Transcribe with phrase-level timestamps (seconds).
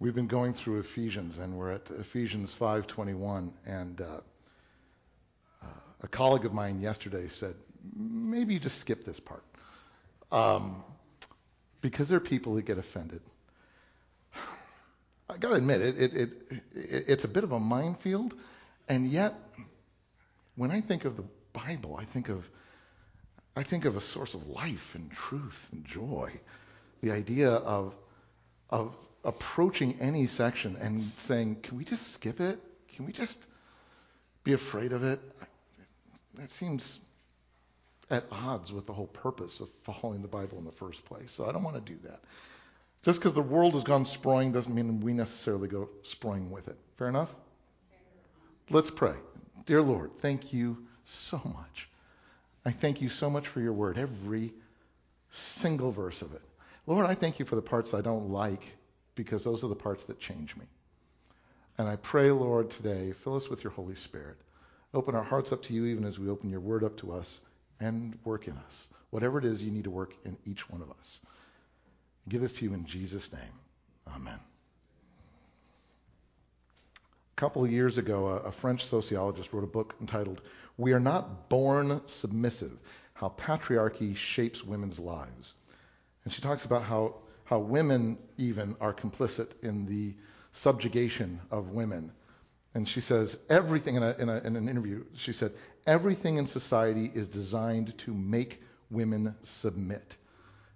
[0.00, 3.50] We've been going through Ephesians, and we're at Ephesians 5:21.
[3.66, 4.20] And uh,
[5.62, 5.66] uh,
[6.02, 7.56] a colleague of mine yesterday said,
[7.96, 9.42] maybe you just skip this part,
[10.30, 10.84] um,
[11.80, 13.22] because there are people who get offended.
[15.28, 16.30] I got to admit, it, it, it,
[16.72, 18.34] it's a bit of a minefield,
[18.88, 19.34] and yet,
[20.54, 22.48] when I think of the Bible, I think of
[23.56, 26.30] I think of a source of life and truth and joy.
[27.02, 27.96] The idea of
[28.70, 28.94] of
[29.24, 32.58] approaching any section and saying, can we just skip it?
[32.94, 33.38] Can we just
[34.44, 35.20] be afraid of it?
[36.34, 37.00] That seems
[38.10, 41.30] at odds with the whole purpose of following the Bible in the first place.
[41.30, 42.20] So I don't want to do that.
[43.04, 46.76] Just because the world has gone sproing doesn't mean we necessarily go sproing with it.
[46.96, 47.34] Fair enough?
[48.70, 49.14] Let's pray.
[49.66, 51.88] Dear Lord, thank you so much.
[52.64, 54.52] I thank you so much for your word, every
[55.30, 56.42] single verse of it.
[56.88, 58.62] Lord, I thank you for the parts I don't like
[59.14, 60.64] because those are the parts that change me.
[61.76, 64.38] And I pray, Lord, today, fill us with your Holy Spirit.
[64.94, 67.42] Open our hearts up to you even as we open your word up to us
[67.78, 68.88] and work in us.
[69.10, 71.20] Whatever it is you need to work in each one of us.
[72.26, 73.42] Give this to you in Jesus' name.
[74.16, 74.40] Amen.
[76.96, 80.40] A couple of years ago, a, French sociologist wrote a book entitled
[80.78, 82.78] We Are Not Born Submissive
[83.12, 85.52] How Patriarchy Shapes Women's Lives.
[86.24, 90.14] And she talks about how, how women even are complicit in the
[90.52, 92.12] subjugation of women.
[92.74, 95.52] And she says, everything in, a, in, a, in an interview, she said,
[95.86, 100.16] everything in society is designed to make women submit.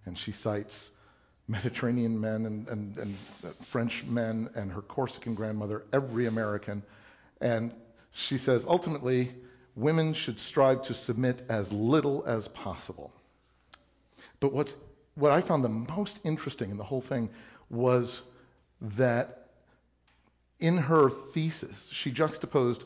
[0.04, 0.90] And she cites
[1.48, 3.16] Mediterranean men and, and, and
[3.66, 6.82] French men and her Corsican grandmother, every American.
[7.40, 7.72] And
[8.12, 9.30] she says, ultimately,
[9.74, 13.12] women should strive to submit as little as possible.
[14.40, 14.74] But what's
[15.14, 17.30] what I found the most interesting in the whole thing
[17.68, 18.20] was
[18.80, 19.48] that
[20.58, 22.84] in her thesis, she juxtaposed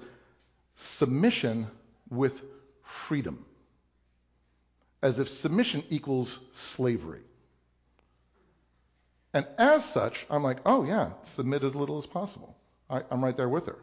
[0.76, 1.66] submission
[2.10, 2.42] with
[2.82, 3.44] freedom,
[5.02, 7.20] as if submission equals slavery.
[9.34, 12.56] And as such, I'm like, oh, yeah, submit as little as possible.
[12.88, 13.78] I, am right there with her.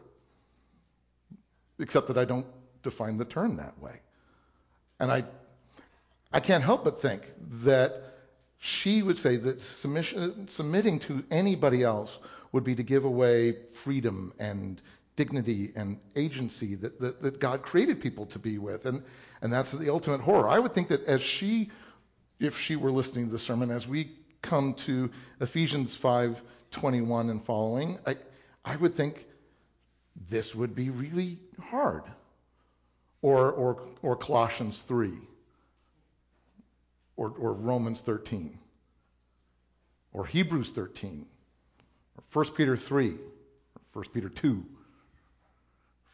[1.78, 2.46] Except that I don't
[2.82, 4.00] define the term that way.
[4.98, 5.24] And I,
[6.32, 7.22] I can't help but think
[7.62, 8.13] that
[8.64, 12.10] she would say that submission, submitting to anybody else
[12.50, 14.80] would be to give away freedom and
[15.16, 18.86] dignity and agency that, that, that, God created people to be with.
[18.86, 19.02] And,
[19.42, 20.48] and that's the ultimate horror.
[20.48, 21.72] I would think that as she,
[22.40, 25.10] if she were listening to the sermon, as we come to
[25.42, 28.16] Ephesians 5:21 and following, I,
[28.64, 29.26] I would think
[30.30, 32.04] this would be really hard.
[33.20, 35.12] Or, or, or Colossians 3
[37.16, 38.58] or, or Romans 13
[40.12, 41.26] or Hebrews 13
[42.16, 43.16] or 1 Peter 3 or
[43.92, 44.64] 1 Peter 2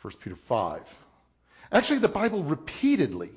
[0.02, 0.98] 1 Peter 5.
[1.72, 3.30] Actually, the Bible repeatedly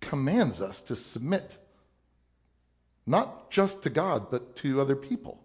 [0.00, 1.56] commands us to submit
[3.06, 5.40] not just to God, but to other people.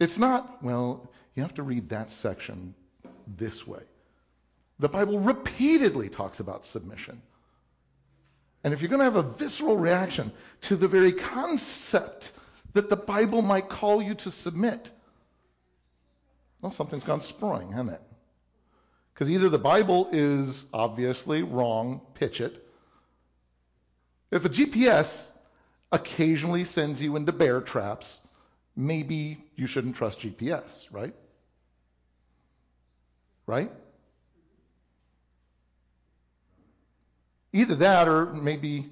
[0.00, 2.74] It's not, well, you have to read that section
[3.26, 3.82] this way.
[4.78, 7.20] The Bible repeatedly talks about submission.
[8.64, 10.32] And if you're going to have a visceral reaction
[10.62, 12.32] to the very concept
[12.74, 14.90] that the Bible might call you to submit,
[16.60, 18.02] well, something's gone sprawling, hasn't it?
[19.14, 22.64] Because either the Bible is obviously wrong, pitch it.
[24.30, 25.30] If a GPS
[25.90, 28.18] occasionally sends you into bear traps,
[28.76, 31.14] maybe you shouldn't trust GPS, right?
[33.46, 33.72] Right?
[37.52, 38.90] Either that or maybe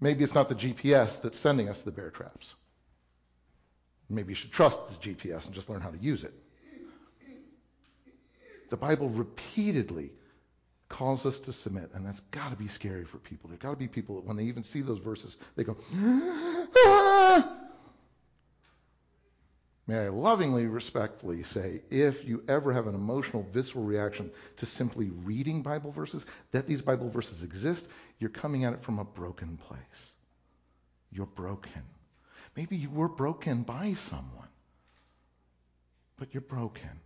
[0.00, 2.54] maybe it's not the GPS that's sending us the bear traps.
[4.08, 6.34] Maybe you should trust the GPS and just learn how to use it.
[8.70, 10.12] The Bible repeatedly
[10.88, 13.48] calls us to submit, and that's got to be scary for people.
[13.48, 17.56] There's got to be people that when they even see those verses, they go, ah!
[19.86, 25.10] May I lovingly, respectfully say, if you ever have an emotional, visceral reaction to simply
[25.10, 27.86] reading Bible verses, that these Bible verses exist,
[28.18, 30.10] you're coming at it from a broken place.
[31.10, 31.82] You're broken.
[32.56, 34.48] Maybe you were broken by someone,
[36.16, 37.00] but you're broken.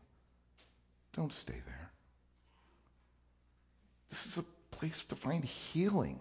[1.15, 1.91] Don't stay there.
[4.11, 4.44] This is a
[4.77, 6.19] place to find healing.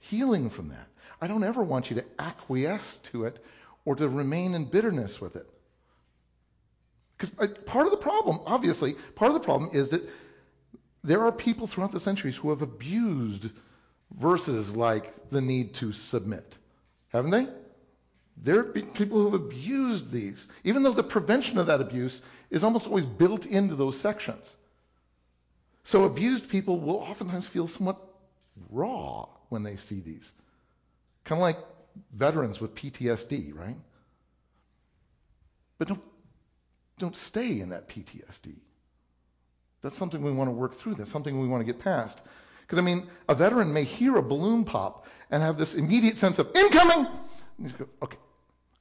[0.00, 0.86] Healing from that.
[1.20, 3.42] I don't ever want you to acquiesce to it
[3.84, 5.46] or to remain in bitterness with it.
[7.16, 10.08] Because uh, part of the problem, obviously, part of the problem is that
[11.02, 13.50] there are people throughout the centuries who have abused
[14.10, 16.56] verses like the need to submit.
[17.08, 17.46] Haven't they?
[18.36, 22.20] There been people who have abused these, even though the prevention of that abuse
[22.50, 24.56] is almost always built into those sections.
[25.84, 27.98] So abused people will oftentimes feel somewhat
[28.70, 30.32] raw when they see these.
[31.24, 31.58] Kind of like
[32.12, 33.76] veterans with PTSD, right?
[35.78, 36.02] But don't,
[36.98, 38.54] don't stay in that PTSD.
[39.82, 40.94] That's something we want to work through.
[40.94, 42.22] That's something we want to get past.
[42.62, 46.38] Because, I mean, a veteran may hear a balloon pop and have this immediate sense
[46.38, 47.06] of incoming.
[47.78, 48.16] Go, okay,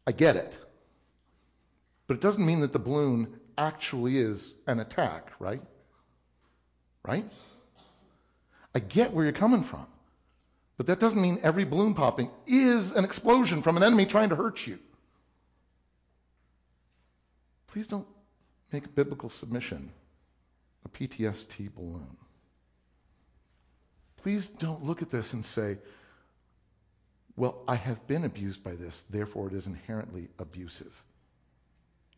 [0.07, 0.57] I get it.
[2.07, 5.61] But it doesn't mean that the balloon actually is an attack, right?
[7.05, 7.25] Right?
[8.73, 9.85] I get where you're coming from.
[10.83, 14.35] But that doesn't mean every balloon popping is an explosion from an enemy trying to
[14.35, 14.79] hurt you.
[17.67, 18.05] Please don't
[18.73, 19.93] make biblical submission
[20.83, 22.17] a PTSD balloon.
[24.23, 25.77] Please don't look at this and say,
[27.37, 30.93] well, I have been abused by this, therefore it is inherently abusive.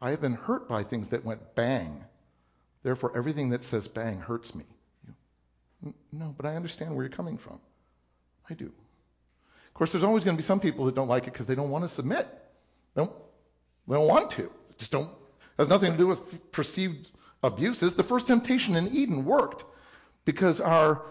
[0.01, 2.03] I have been hurt by things that went bang,
[2.81, 4.65] therefore everything that says bang hurts me.
[6.11, 7.59] No, but I understand where you're coming from.
[8.49, 8.65] I do.
[8.65, 11.55] Of course, there's always going to be some people that don't like it because they
[11.55, 12.27] don't want to submit.
[12.93, 13.11] They don't,
[13.87, 14.51] they don't want to.
[14.77, 15.09] just don't.
[15.57, 17.09] Has nothing to do with perceived
[17.43, 17.93] abuses.
[17.93, 19.63] The first temptation in Eden worked
[20.25, 21.01] because our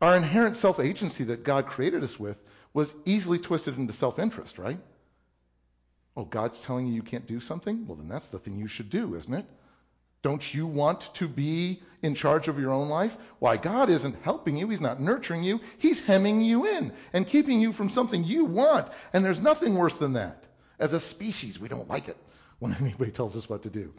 [0.00, 2.36] our inherent self agency that God created us with
[2.74, 4.78] was easily twisted into self interest, right?
[6.16, 7.86] Oh, God's telling you you can't do something?
[7.86, 9.46] Well, then that's the thing you should do, isn't it?
[10.22, 13.16] Don't you want to be in charge of your own life?
[13.40, 14.68] Why, God isn't helping you.
[14.68, 15.60] He's not nurturing you.
[15.78, 18.88] He's hemming you in and keeping you from something you want.
[19.12, 20.44] And there's nothing worse than that.
[20.78, 22.16] As a species, we don't like it
[22.60, 23.92] when anybody tells us what to do.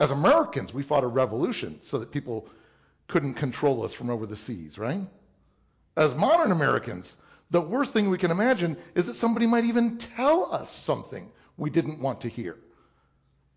[0.00, 2.48] As Americans, we fought a revolution so that people
[3.08, 5.00] couldn't control us from over the seas, right?
[5.96, 7.16] As modern Americans,
[7.50, 11.70] the worst thing we can imagine is that somebody might even tell us something we
[11.70, 12.56] didn't want to hear.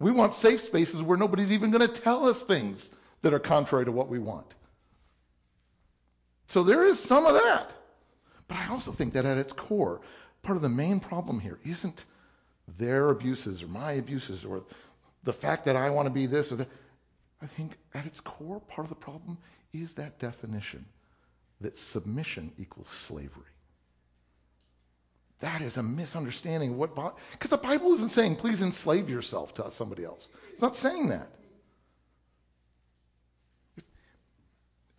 [0.01, 2.89] We want safe spaces where nobody's even going to tell us things
[3.21, 4.47] that are contrary to what we want.
[6.47, 7.73] So there is some of that.
[8.47, 10.01] But I also think that at its core,
[10.41, 12.03] part of the main problem here isn't
[12.77, 14.63] their abuses or my abuses or
[15.23, 16.67] the fact that I want to be this or that.
[17.41, 19.37] I think at its core, part of the problem
[19.73, 20.85] is that definition
[21.61, 23.43] that submission equals slavery.
[25.41, 29.71] That is a misunderstanding of what because the Bible isn't saying please enslave yourself to
[29.71, 30.27] somebody else.
[30.53, 31.29] It's not saying that.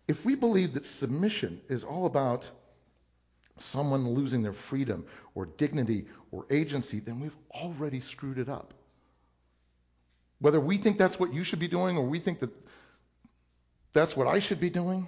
[0.07, 2.49] If we believe that submission is all about
[3.57, 8.73] someone losing their freedom or dignity or agency, then we've already screwed it up.
[10.39, 12.51] Whether we think that's what you should be doing or we think that
[13.93, 15.07] that's what I should be doing,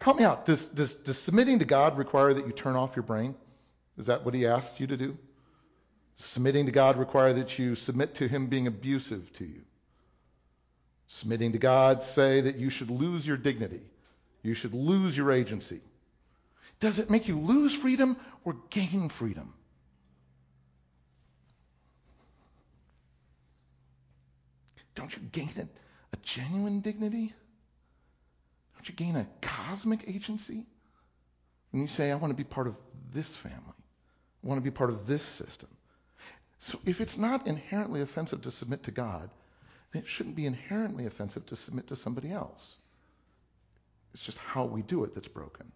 [0.00, 0.44] help me out.
[0.44, 3.34] Does, does, does submitting to God require that you turn off your brain?
[3.98, 5.16] Is that what he asks you to do?
[6.16, 9.62] Submitting to God require that you submit to him being abusive to you.
[11.06, 13.82] Submitting to God say that you should lose your dignity.
[14.42, 15.80] You should lose your agency.
[16.80, 19.54] Does it make you lose freedom or gain freedom?
[24.94, 27.32] Don't you gain a, a genuine dignity?
[28.74, 30.64] Don't you gain a cosmic agency?
[31.70, 32.76] When you say, I want to be part of
[33.12, 33.58] this family,
[34.44, 35.68] want to be part of this system.
[36.58, 39.30] So if it's not inherently offensive to submit to God,
[39.92, 42.76] then it shouldn't be inherently offensive to submit to somebody else.
[44.12, 45.70] It's just how we do it that's broken.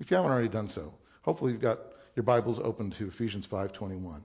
[0.00, 1.78] If you haven't already done so, hopefully you've got
[2.16, 4.22] your Bibles open to Ephesians 5:21.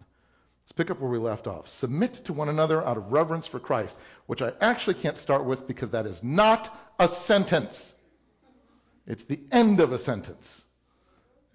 [0.70, 1.68] Let's pick up where we left off.
[1.68, 5.68] Submit to one another out of reverence for Christ, which I actually can't start with
[5.68, 7.96] because that is not a sentence.
[9.10, 10.64] It's the end of a sentence.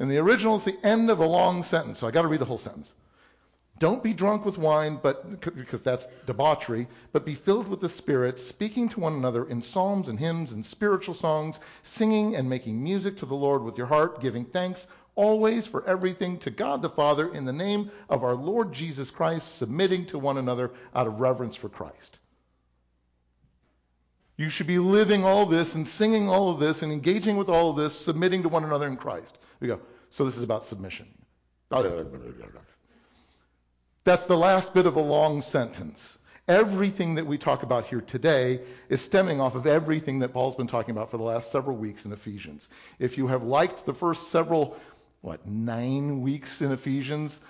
[0.00, 2.40] In the original, it's the end of a long sentence, so I got to read
[2.40, 2.92] the whole sentence.
[3.78, 8.40] Don't be drunk with wine, but because that's debauchery, but be filled with the Spirit,
[8.40, 13.18] speaking to one another in psalms and hymns and spiritual songs, singing and making music
[13.18, 17.32] to the Lord with your heart, giving thanks always for everything to God the Father
[17.32, 21.54] in the name of our Lord Jesus Christ, submitting to one another out of reverence
[21.54, 22.18] for Christ.
[24.36, 27.70] You should be living all this and singing all of this and engaging with all
[27.70, 29.38] of this, submitting to one another in Christ.
[29.60, 29.80] We go.
[30.10, 31.06] So this is about submission.
[34.04, 36.18] That's the last bit of a long sentence.
[36.46, 38.60] Everything that we talk about here today
[38.90, 42.04] is stemming off of everything that Paul's been talking about for the last several weeks
[42.04, 42.68] in Ephesians.
[42.98, 44.76] If you have liked the first several,
[45.22, 47.40] what, nine weeks in Ephesians,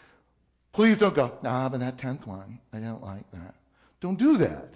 [0.73, 3.57] please don't go, ah, but that tenth one, I don't like that.
[4.01, 4.69] Don't do that.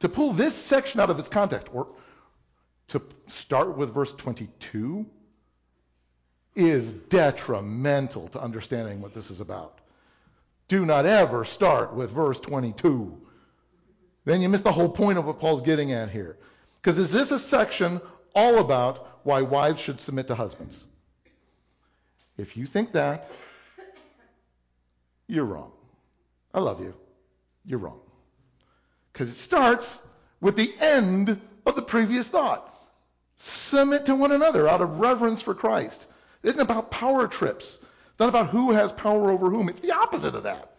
[0.00, 1.88] To pull this section out of its context, or
[2.88, 5.06] to start with verse 22,
[6.54, 9.78] is detrimental to understanding what this is about.
[10.68, 13.20] Do not ever start with verse 22.
[14.24, 16.36] Then you miss the whole point of what Paul's getting at here.
[16.80, 18.00] Because is this a section
[18.34, 20.84] all about why wives should submit to husbands?
[22.36, 23.30] If you think that,
[25.26, 25.72] you're wrong.
[26.52, 26.94] I love you.
[27.64, 28.00] You're wrong.
[29.16, 30.02] Because it starts
[30.42, 32.70] with the end of the previous thought.
[33.36, 36.06] Submit to one another out of reverence for Christ.
[36.42, 37.78] It isn't about power trips.
[38.10, 39.70] It's not about who has power over whom.
[39.70, 40.70] It's the opposite of that.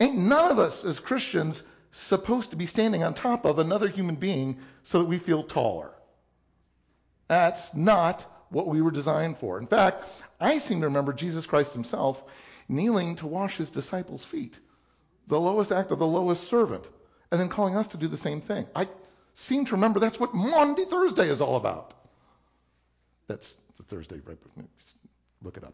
[0.00, 1.62] Ain't none of us as Christians
[1.92, 5.92] supposed to be standing on top of another human being so that we feel taller.
[7.28, 9.60] That's not what we were designed for.
[9.60, 10.02] In fact,
[10.40, 12.20] I seem to remember Jesus Christ himself
[12.68, 14.58] kneeling to wash his disciples' feet,
[15.28, 16.84] the lowest act of the lowest servant,
[17.32, 18.66] and then calling us to do the same thing.
[18.76, 18.86] I
[19.32, 21.94] seem to remember that's what Maundy Thursday is all about.
[23.26, 24.36] That's the Thursday, right?
[25.42, 25.72] Look it up.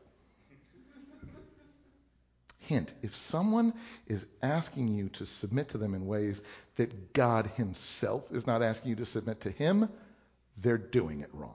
[2.60, 3.74] Hint if someone
[4.06, 6.40] is asking you to submit to them in ways
[6.76, 9.88] that God Himself is not asking you to submit to Him,
[10.58, 11.54] they're doing it wrong.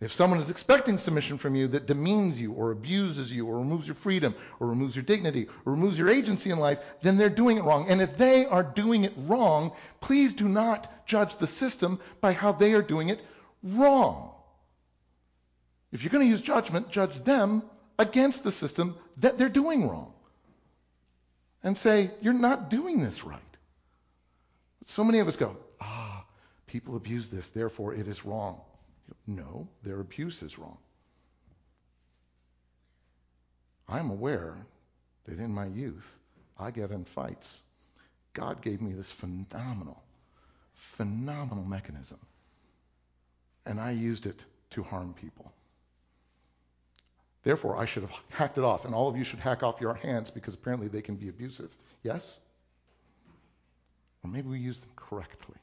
[0.00, 3.86] If someone is expecting submission from you that demeans you or abuses you or removes
[3.86, 7.56] your freedom or removes your dignity or removes your agency in life, then they're doing
[7.56, 7.88] it wrong.
[7.88, 12.52] And if they are doing it wrong, please do not judge the system by how
[12.52, 13.20] they are doing it
[13.64, 14.30] wrong.
[15.90, 17.64] If you're going to use judgment, judge them
[17.98, 20.12] against the system that they're doing wrong.
[21.64, 23.40] And say, you're not doing this right.
[24.86, 26.24] So many of us go, ah,
[26.68, 28.60] people abuse this, therefore it is wrong.
[29.26, 30.78] No, their abuse is wrong.
[33.88, 34.56] I'm aware
[35.24, 36.18] that in my youth,
[36.58, 37.60] I get in fights.
[38.34, 40.02] God gave me this phenomenal,
[40.74, 42.18] phenomenal mechanism.
[43.66, 45.52] And I used it to harm people.
[47.44, 49.94] Therefore, I should have hacked it off, and all of you should hack off your
[49.94, 51.70] hands because apparently they can be abusive.
[52.02, 52.38] Yes?
[54.22, 55.56] Or maybe we use them correctly.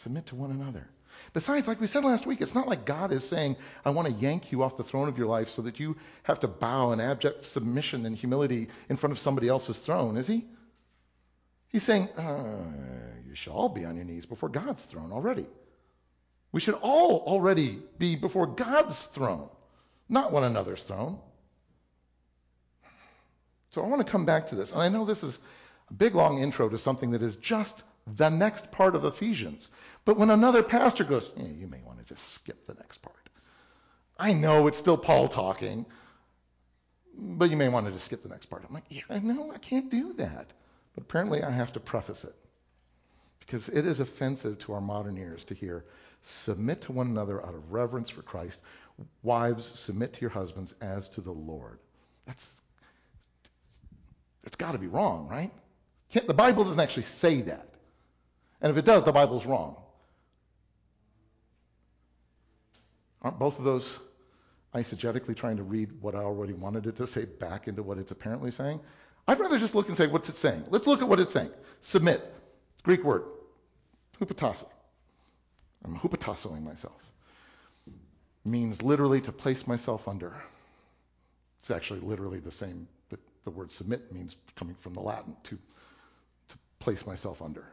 [0.00, 0.86] Submit to one another.
[1.34, 4.14] Besides, like we said last week, it's not like God is saying, I want to
[4.14, 7.00] yank you off the throne of your life so that you have to bow in
[7.00, 10.46] abject submission and humility in front of somebody else's throne, is he?
[11.68, 12.64] He's saying, uh,
[13.28, 15.46] you should all be on your knees before God's throne already.
[16.50, 19.50] We should all already be before God's throne,
[20.08, 21.18] not one another's throne.
[23.70, 24.72] So I want to come back to this.
[24.72, 25.38] And I know this is
[25.90, 27.82] a big, long intro to something that is just
[28.16, 29.70] the next part of Ephesians.
[30.04, 33.16] But when another pastor goes, eh, you may want to just skip the next part.
[34.18, 35.86] I know it's still Paul talking,
[37.16, 38.64] but you may want to just skip the next part.
[38.66, 40.52] I'm like, yeah, I know I can't do that.
[40.94, 42.34] But apparently I have to preface it
[43.38, 45.84] because it is offensive to our modern ears to hear
[46.22, 48.60] Submit to one another out of reverence for Christ.
[49.22, 51.78] Wives, submit to your husbands as to the Lord.
[52.26, 52.62] That's
[54.44, 55.50] it's got to be wrong, right?
[56.10, 57.68] Can't, the Bible doesn't actually say that.
[58.60, 59.76] And if it does, the Bible's wrong.
[63.22, 63.98] Aren't both of those
[64.74, 68.10] eisegetically trying to read what I already wanted it to say back into what it's
[68.10, 68.80] apparently saying?
[69.26, 70.64] I'd rather just look and say, what's it saying?
[70.70, 71.50] Let's look at what it's saying.
[71.80, 72.22] Submit.
[72.82, 73.24] Greek word.
[74.20, 74.68] Hupotasso.
[75.84, 77.00] I'm hupotassoing myself.
[78.44, 80.34] Means literally to place myself under.
[81.58, 85.58] It's actually literally the same, but the word submit means coming from the Latin to,
[86.48, 87.64] to place myself under.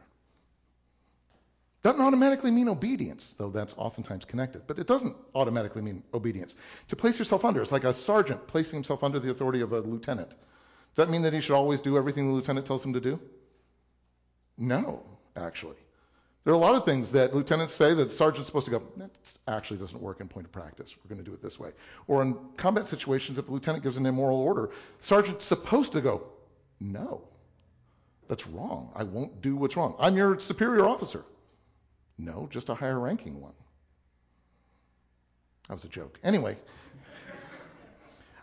[1.88, 4.66] Doesn't automatically mean obedience, though that's oftentimes connected.
[4.66, 6.54] But it doesn't automatically mean obedience.
[6.88, 9.80] To place yourself under is like a sergeant placing himself under the authority of a
[9.80, 10.28] lieutenant.
[10.28, 10.36] Does
[10.96, 13.18] that mean that he should always do everything the lieutenant tells him to do?
[14.58, 15.02] No,
[15.34, 15.78] actually.
[16.44, 18.82] There are a lot of things that lieutenants say that the sergeant's supposed to go,
[18.98, 19.10] that
[19.46, 20.94] actually doesn't work in point of practice.
[21.02, 21.70] We're going to do it this way.
[22.06, 26.24] Or in combat situations, if the lieutenant gives an immoral order, sergeant's supposed to go,
[26.80, 27.22] no,
[28.28, 28.92] that's wrong.
[28.94, 29.94] I won't do what's wrong.
[29.98, 31.24] I'm your superior officer.
[32.18, 33.52] No, just a higher ranking one.
[35.68, 36.18] That was a joke.
[36.24, 36.56] Anyway,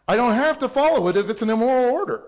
[0.08, 2.24] I don't have to follow it if it's an immoral order.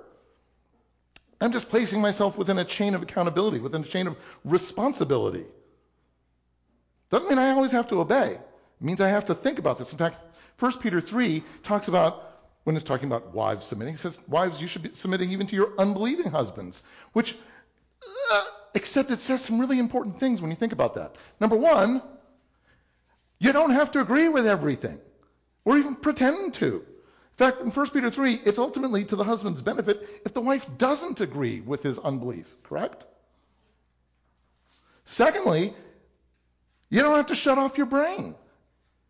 [1.40, 5.46] I'm just placing myself within a chain of accountability, within a chain of responsibility.
[7.12, 8.32] Doesn't mean I always have to obey.
[8.32, 8.42] It
[8.82, 9.92] means I have to think about this.
[9.92, 10.18] In fact,
[10.60, 12.24] 1 Peter 3 talks about,
[12.64, 15.56] when it's talking about wives submitting, it says, Wives, you should be submitting even to
[15.56, 16.82] your unbelieving husbands,
[17.14, 17.36] which,
[18.32, 18.46] uh,
[18.78, 21.16] except it says some really important things when you think about that.
[21.40, 22.04] Number one,
[23.40, 25.00] you don't have to agree with everything
[25.66, 26.76] or even pretend to.
[26.76, 30.68] In fact, in 1 Peter 3, it's ultimately to the husband's benefit if the wife
[30.78, 33.08] doesn't agree with his unbelief, correct?
[35.06, 35.74] Secondly,
[36.90, 38.36] You don't have to shut off your brain.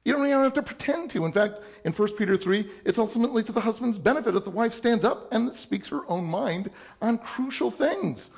[0.03, 1.25] You don't even have to pretend to.
[1.25, 4.73] In fact, in 1 Peter 3, it's ultimately to the husband's benefit if the wife
[4.73, 6.71] stands up and speaks her own mind
[7.01, 8.29] on crucial things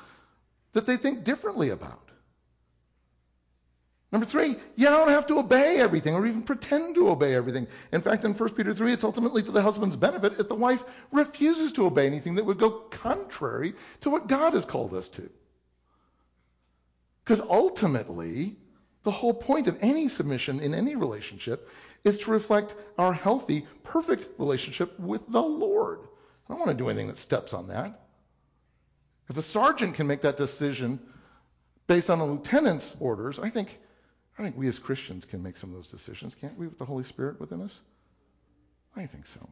[0.72, 2.10] that they think differently about.
[4.12, 7.68] Number three, you don't have to obey everything or even pretend to obey everything.
[7.92, 10.82] In fact, in 1 Peter 3, it's ultimately to the husband's benefit if the wife
[11.12, 15.30] refuses to obey anything that would go contrary to what God has called us to.
[17.24, 18.56] Because ultimately,
[19.04, 21.68] the whole point of any submission in any relationship
[22.02, 26.00] is to reflect our healthy, perfect relationship with the Lord.
[26.48, 28.08] I don't want to do anything that steps on that.
[29.30, 30.98] If a sergeant can make that decision
[31.86, 33.78] based on a lieutenant's orders, I think
[34.36, 36.84] I think we as Christians can make some of those decisions, can't we, with the
[36.84, 37.78] Holy Spirit within us?
[38.96, 39.48] I think so.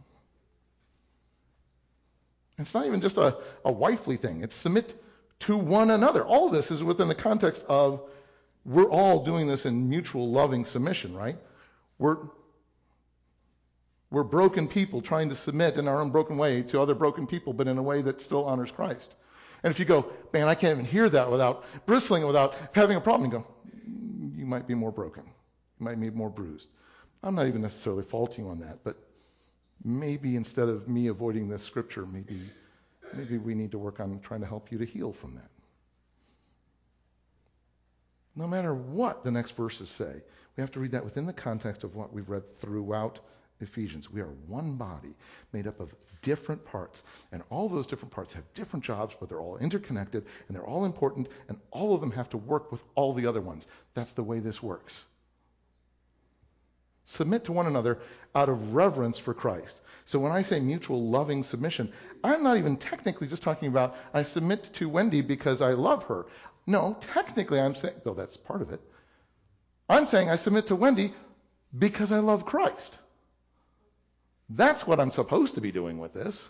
[2.58, 5.00] It's not even just a, a wifely thing, it's submit
[5.40, 6.25] to one another.
[6.25, 8.00] All of this is within the context of
[8.64, 11.37] we're all doing this in mutual loving submission, right?
[11.99, 12.16] We're,
[14.11, 17.52] we're broken people trying to submit in our own broken way to other broken people,
[17.52, 19.14] but in a way that still honors Christ.
[19.62, 23.00] And if you go, man, I can't even hear that without bristling, without having a
[23.00, 23.47] problem, you go,
[24.37, 25.25] you might be more broken.
[25.25, 26.69] You might be more bruised.
[27.23, 28.97] I'm not even necessarily faulting on that, but
[29.85, 32.41] maybe instead of me avoiding this scripture, maybe
[33.15, 35.50] maybe we need to work on trying to help you to heal from that.
[38.37, 40.23] No matter what the next verses say,
[40.57, 43.21] we have to read that within the context of what we've read throughout
[43.61, 44.11] Ephesians.
[44.11, 45.15] We are one body
[45.53, 47.03] made up of different parts.
[47.33, 50.85] And all those different parts have different jobs, but they're all interconnected and they're all
[50.85, 53.67] important, and all of them have to work with all the other ones.
[53.95, 55.05] That's the way this works.
[57.05, 57.99] Submit to one another
[58.35, 59.81] out of reverence for Christ.
[60.05, 61.91] So when I say mutual loving submission,
[62.23, 66.27] I'm not even technically just talking about I submit to Wendy because I love her.
[66.67, 68.81] No, technically I'm saying, though that's part of it,
[69.88, 71.15] I'm saying I submit to Wendy
[71.79, 72.99] because I love Christ.
[74.49, 76.49] That's what I'm supposed to be doing with this.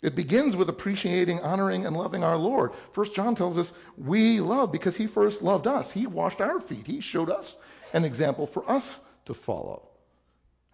[0.00, 2.72] It begins with appreciating, honoring, and loving our Lord.
[2.92, 5.92] First John tells us we love because he first loved us.
[5.92, 6.86] He washed our feet.
[6.86, 7.56] He showed us
[7.92, 9.88] an example for us to follow.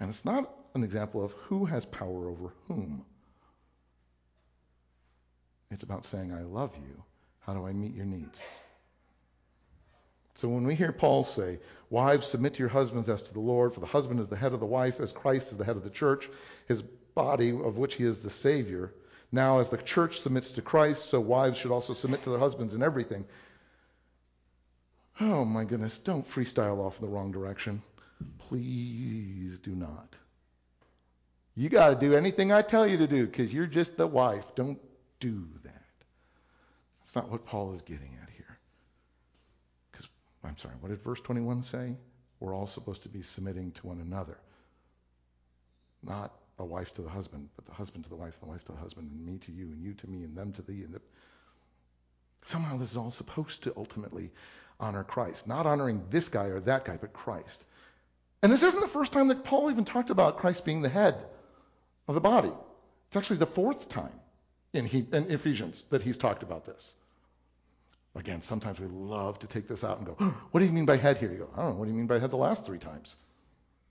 [0.00, 3.04] And it's not an example of who has power over whom.
[5.70, 7.02] It's about saying, I love you.
[7.40, 8.40] How do I meet your needs?
[10.38, 11.58] So when we hear Paul say,
[11.90, 14.52] Wives, submit to your husbands as to the Lord, for the husband is the head
[14.52, 16.30] of the wife, as Christ is the head of the church,
[16.68, 18.94] his body, of which he is the Savior.
[19.32, 22.76] Now, as the church submits to Christ, so wives should also submit to their husbands
[22.76, 23.24] in everything.
[25.20, 27.82] Oh my goodness, don't freestyle off in the wrong direction.
[28.38, 30.14] Please do not.
[31.56, 34.54] You got to do anything I tell you to do because you're just the wife.
[34.54, 34.78] Don't
[35.18, 35.82] do that.
[37.00, 38.27] That's not what Paul is getting at.
[40.44, 41.94] I'm sorry, what did verse 21 say?
[42.40, 44.38] We're all supposed to be submitting to one another.
[46.02, 48.64] Not a wife to the husband, but the husband to the wife, and the wife
[48.66, 50.82] to the husband, and me to you, and you to me, and them to thee.
[50.82, 51.00] And the...
[52.44, 54.30] Somehow this is all supposed to ultimately
[54.80, 55.46] honor Christ.
[55.46, 57.64] Not honoring this guy or that guy, but Christ.
[58.42, 61.16] And this isn't the first time that Paul even talked about Christ being the head
[62.06, 62.52] of the body.
[63.08, 64.14] It's actually the fourth time
[64.72, 66.94] in, he, in Ephesians that he's talked about this.
[68.18, 70.12] Again, sometimes we love to take this out and go,
[70.50, 71.30] what do you mean by head here?
[71.30, 73.14] You go, I don't know, what do you mean by head the last three times?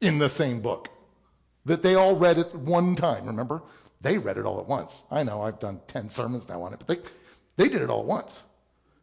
[0.02, 0.90] In the same book.
[1.66, 3.64] That they all read it one time, remember?
[4.02, 5.02] They read it all at once.
[5.10, 7.10] I know, I've done 10 sermons now on it, but they,
[7.56, 8.42] they did it all at once.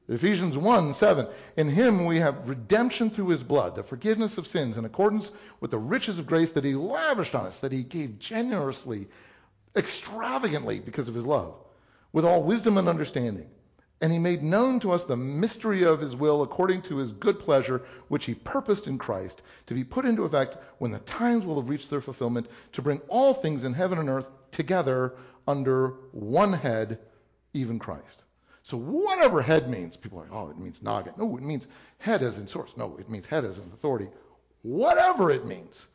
[0.08, 1.26] Ephesians 1 7.
[1.56, 5.70] In him we have redemption through his blood, the forgiveness of sins in accordance with
[5.70, 9.08] the riches of grace that he lavished on us, that he gave generously,
[9.74, 11.54] extravagantly because of his love,
[12.12, 13.48] with all wisdom and understanding.
[14.05, 17.38] And he made known to us the mystery of his will according to his good
[17.38, 21.57] pleasure, which he purposed in Christ, to be put into effect when the times will
[21.57, 25.14] have reached their fulfillment, to bring all things in heaven and earth together
[25.49, 26.99] under one head,
[27.55, 28.25] even Christ.
[28.62, 31.14] So whatever head means, people are like, oh, it means noggin.
[31.17, 32.77] No, it means head as in source.
[32.77, 34.11] No, it means head as in authority.
[34.61, 35.87] Whatever it means.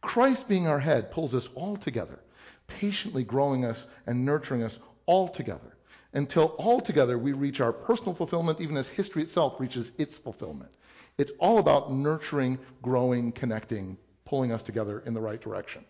[0.00, 2.18] Christ being our head pulls us all together,
[2.66, 5.77] patiently growing us and nurturing us all together
[6.12, 10.70] until altogether we reach our personal fulfillment, even as history itself reaches its fulfillment.
[11.18, 15.84] It's all about nurturing, growing, connecting, pulling us together in the right direction.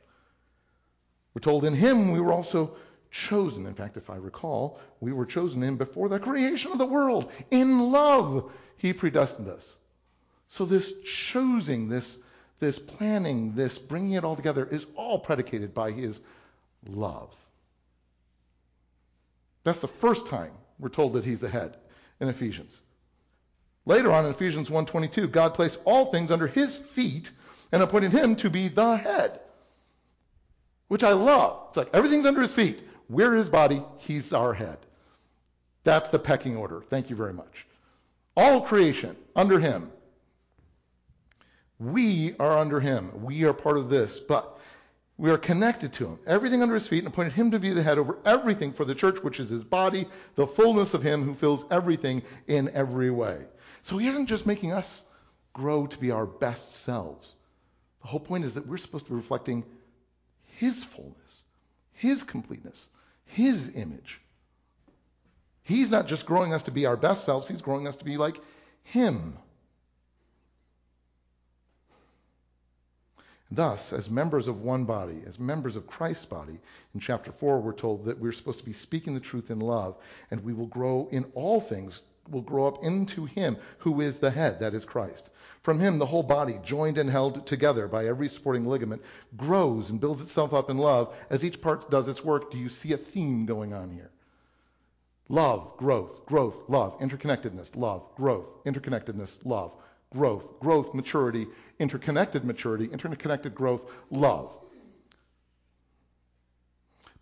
[1.34, 2.76] We're told in Him we were also
[3.10, 3.66] chosen.
[3.66, 7.30] In fact, if I recall, we were chosen in before the creation of the world.
[7.50, 9.76] In love, He predestined us.
[10.48, 12.18] So this choosing, this,
[12.58, 16.20] this planning, this bringing it all together is all predicated by His
[16.86, 17.34] love.
[19.68, 21.76] That's the first time we're told that he's the head
[22.20, 22.80] in Ephesians.
[23.84, 27.30] Later on in Ephesians 1:22, God placed all things under his feet
[27.70, 29.40] and appointed him to be the head.
[30.86, 31.66] Which I love.
[31.68, 32.82] It's like everything's under his feet.
[33.10, 34.78] We're his body, he's our head.
[35.84, 36.80] That's the pecking order.
[36.80, 37.66] Thank you very much.
[38.38, 39.92] All creation under him.
[41.78, 43.22] We are under him.
[43.22, 44.57] We are part of this, but
[45.18, 46.18] we are connected to him.
[46.26, 48.94] Everything under his feet and appointed him to be the head over everything for the
[48.94, 53.44] church, which is his body, the fullness of him who fills everything in every way.
[53.82, 55.04] So he isn't just making us
[55.52, 57.34] grow to be our best selves.
[58.02, 59.64] The whole point is that we're supposed to be reflecting
[60.44, 61.42] his fullness,
[61.92, 62.88] his completeness,
[63.24, 64.20] his image.
[65.64, 68.16] He's not just growing us to be our best selves, he's growing us to be
[68.16, 68.40] like
[68.84, 69.36] him.
[73.50, 76.60] Thus, as members of one body, as members of Christ's body,
[76.92, 79.96] in chapter 4, we're told that we're supposed to be speaking the truth in love,
[80.30, 84.30] and we will grow in all things, will grow up into Him who is the
[84.30, 85.30] head, that is Christ.
[85.62, 89.02] From Him, the whole body, joined and held together by every supporting ligament,
[89.38, 92.50] grows and builds itself up in love as each part does its work.
[92.50, 94.10] Do you see a theme going on here?
[95.30, 99.72] Love, growth, growth, love, interconnectedness, love, growth, interconnectedness, love,
[100.10, 101.46] growth, growth, maturity,
[101.78, 104.50] interconnected maturity, interconnected growth, love.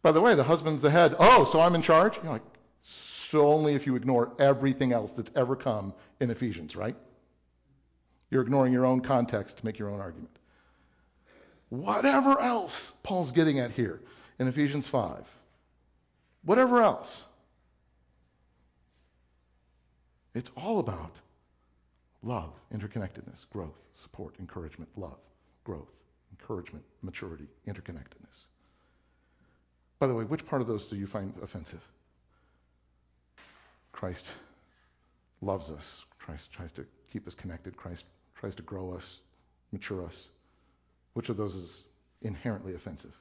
[0.02, 1.16] By the way, the husband's the head.
[1.18, 2.16] Oh, so I'm in charge?
[2.22, 2.42] You're like,
[2.82, 6.96] so only if you ignore everything else that's ever come in Ephesians, right?
[8.30, 10.36] You're ignoring your own context to make your own argument.
[11.70, 14.00] Whatever else Paul's getting at here
[14.38, 15.26] in Ephesians 5,
[16.44, 17.24] whatever else,
[20.34, 21.10] it's all about
[22.26, 25.18] love, interconnectedness, growth, support, encouragement, love,
[25.64, 25.92] growth,
[26.32, 28.46] encouragement, maturity, interconnectedness.
[29.98, 31.80] By the way, which part of those do you find offensive?
[33.92, 34.26] Christ
[35.40, 36.04] loves us.
[36.18, 37.76] Christ tries to keep us connected.
[37.76, 39.20] Christ tries to grow us,
[39.72, 40.28] mature us.
[41.14, 41.84] Which of those is
[42.22, 43.16] inherently offensive?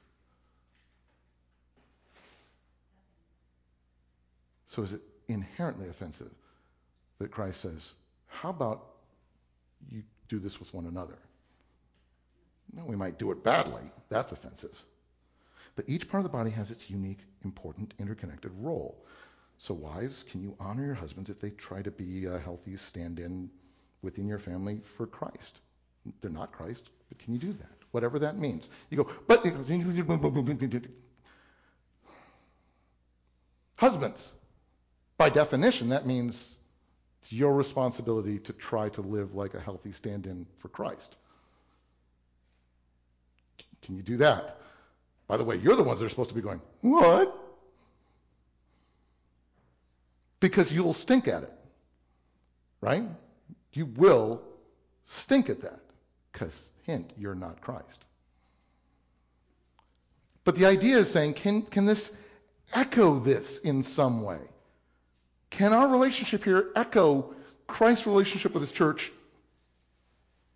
[4.66, 6.32] So is it inherently offensive
[7.20, 7.94] that Christ says,
[8.28, 8.95] how about
[9.90, 11.18] you do this with one another?
[12.74, 13.84] No, we might do it badly.
[14.10, 14.76] That's offensive.
[15.76, 19.06] But each part of the body has its unique, important, interconnected role.
[19.58, 23.20] So, wives, can you honor your husbands if they try to be a healthy stand
[23.20, 23.50] in
[24.02, 25.62] within your family for Christ?
[26.22, 27.72] They're not Christ, but can you do that?
[27.92, 28.70] Whatever that means.
[28.90, 29.46] You go, but.
[33.78, 34.34] Husbands,
[35.18, 36.58] by definition, that means
[37.26, 41.18] it's your responsibility to try to live like a healthy stand in for Christ.
[43.82, 44.60] Can you do that?
[45.28, 47.36] By the way, you're the ones that are supposed to be going, What?
[50.40, 51.54] Because you'll stink at it.
[52.80, 53.06] Right?
[53.74, 54.44] You will
[55.06, 55.80] stink at that.
[56.32, 58.06] Because, hint, you're not Christ.
[60.44, 62.12] But the idea is saying, can, can this
[62.72, 64.42] echo this in some way?
[65.50, 67.34] Can our relationship here echo
[67.68, 69.12] Christ's relationship with his church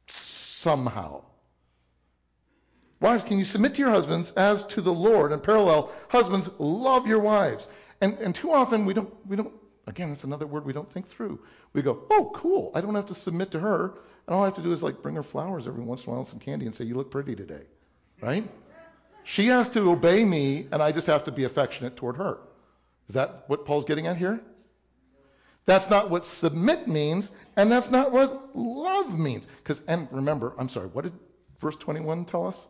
[0.08, 1.24] somehow?
[3.02, 5.32] Wives, can you submit to your husbands as to the Lord?
[5.32, 7.68] And parallel, husbands, love your wives.
[8.02, 9.54] And, and too often we don't, we don't,
[9.88, 11.40] again, that's another word we don't think through.
[11.72, 12.72] We go, oh, cool.
[12.76, 13.94] I don't have to submit to her.
[14.28, 16.12] And all I have to do is like bring her flowers every once in a
[16.12, 17.64] while, and some candy, and say, you look pretty today.
[18.22, 18.48] Right?
[19.24, 22.40] She has to obey me, and I just have to be affectionate toward her.
[23.08, 24.42] Is that what Paul's getting at here?
[25.70, 29.46] That's not what submit means, and that's not what love means.
[29.58, 31.14] Because, and remember, I'm sorry, what did
[31.62, 32.68] verse 21 tell us?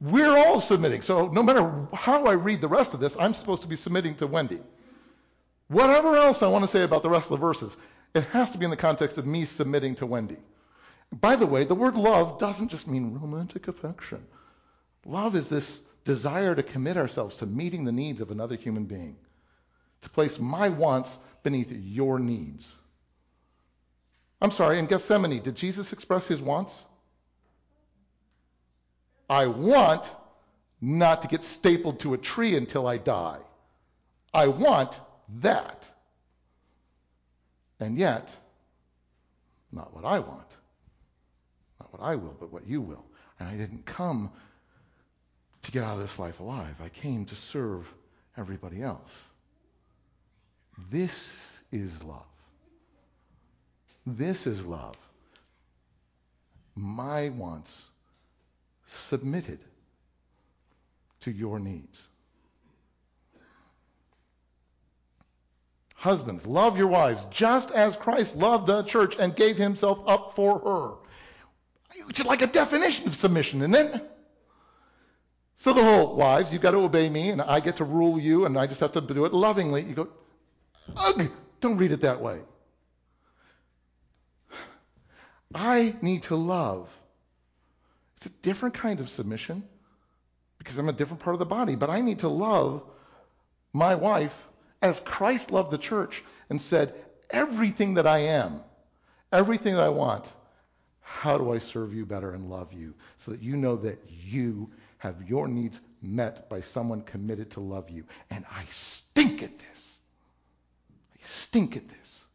[0.00, 1.02] We're all submitting.
[1.02, 4.16] So no matter how I read the rest of this, I'm supposed to be submitting
[4.16, 4.58] to Wendy.
[5.68, 7.76] Whatever else I want to say about the rest of the verses,
[8.12, 10.38] it has to be in the context of me submitting to Wendy.
[11.12, 14.26] By the way, the word love doesn't just mean romantic affection.
[15.06, 19.14] Love is this desire to commit ourselves to meeting the needs of another human being,
[20.02, 22.76] to place my wants beneath your needs.
[24.40, 26.84] I'm sorry, in Gethsemane, did Jesus express his wants?
[29.28, 30.14] I want
[30.80, 33.40] not to get stapled to a tree until I die.
[34.32, 35.00] I want
[35.40, 35.84] that.
[37.80, 38.34] And yet,
[39.72, 40.56] not what I want,
[41.80, 43.04] not what I will, but what you will.
[43.38, 44.30] And I didn't come
[45.62, 46.74] to get out of this life alive.
[46.82, 47.92] I came to serve
[48.36, 49.27] everybody else.
[50.90, 52.24] This is love.
[54.06, 54.96] This is love.
[56.74, 57.88] My wants
[58.86, 59.58] submitted
[61.20, 62.08] to your needs.
[65.96, 70.60] Husbands, love your wives just as Christ loved the church and gave himself up for
[70.60, 72.08] her.
[72.08, 74.10] Is like a definition of submission, isn't it?
[75.56, 78.46] So the whole wives, you've got to obey me and I get to rule you
[78.46, 79.82] and I just have to do it lovingly.
[79.82, 80.08] You go,
[80.96, 82.40] ugh, don't read it that way.
[85.54, 86.88] I need to love.
[88.16, 89.62] It's a different kind of submission
[90.58, 92.82] because I'm a different part of the body, but I need to love
[93.72, 94.48] my wife
[94.82, 96.94] as Christ loved the church and said,
[97.30, 98.60] everything that I am,
[99.32, 100.26] everything that I want,
[101.00, 104.70] how do I serve you better and love you so that you know that you
[104.98, 108.04] have your needs met by someone committed to love you.
[108.30, 109.77] And I stink at this.
[111.48, 112.26] Stink at this.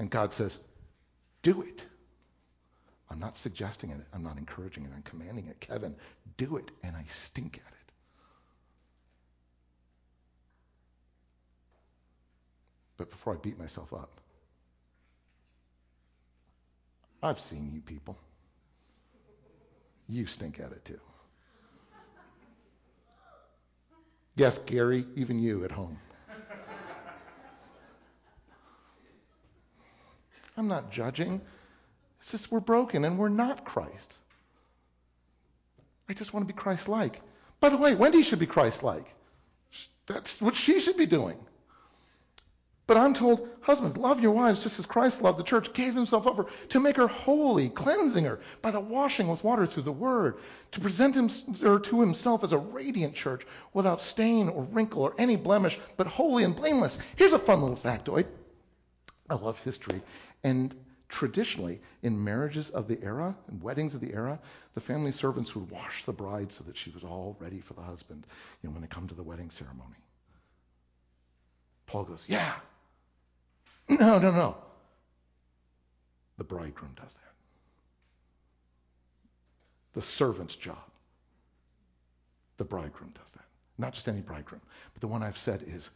[0.00, 0.58] And God says,
[1.42, 1.86] do it.
[3.08, 4.00] I'm not suggesting it.
[4.12, 4.90] I'm not encouraging it.
[4.92, 5.60] I'm commanding it.
[5.60, 5.94] Kevin,
[6.36, 6.72] do it.
[6.82, 7.92] And I stink at it.
[12.96, 14.20] But before I beat myself up,
[17.22, 18.18] I've seen you people.
[20.08, 21.00] You stink at it too.
[24.34, 25.96] Yes, Gary, even you at home.
[30.56, 31.40] I'm not judging.
[32.20, 34.14] It's just we're broken and we're not Christ.
[36.08, 37.20] I just want to be Christ like.
[37.60, 39.06] By the way, Wendy should be Christ like.
[40.06, 41.36] That's what she should be doing.
[42.86, 46.26] But I'm told, husbands, love your wives just as Christ loved the church, gave himself
[46.26, 50.36] over to make her holy, cleansing her by the washing with water through the word,
[50.72, 51.30] to present him,
[51.62, 56.06] her to himself as a radiant church without stain or wrinkle or any blemish, but
[56.06, 56.98] holy and blameless.
[57.16, 58.26] Here's a fun little factoid.
[59.30, 60.02] I love history.
[60.44, 60.74] And
[61.08, 64.38] traditionally, in marriages of the era and weddings of the era,
[64.74, 67.82] the family servants would wash the bride so that she was all ready for the
[67.82, 68.26] husband,
[68.62, 69.96] you know, when they come to the wedding ceremony.
[71.86, 72.54] Paul goes, Yeah,
[73.88, 74.56] no, no, no.
[76.36, 77.32] The bridegroom does that.
[79.94, 80.78] The servant's job.
[82.56, 83.44] The bridegroom does that.
[83.78, 84.60] Not just any bridegroom,
[84.92, 85.90] but the one I've said is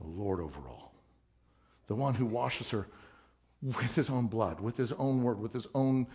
[0.00, 0.92] Lord over all.
[1.86, 2.86] The one who washes her
[3.62, 6.06] with his own blood, with his own word, with his own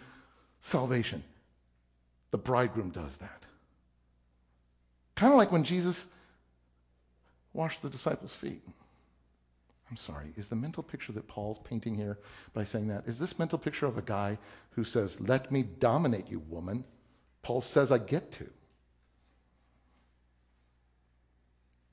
[0.59, 1.23] salvation.
[2.31, 3.43] The bridegroom does that.
[5.15, 6.07] Kind of like when Jesus
[7.53, 8.61] washed the disciples' feet.
[9.89, 12.19] I'm sorry, is the mental picture that Paul's painting here
[12.53, 14.37] by saying that, is this mental picture of a guy
[14.71, 16.83] who says, Let me dominate you, woman?
[17.41, 18.49] Paul says, I get to.